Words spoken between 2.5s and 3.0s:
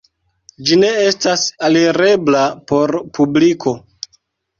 por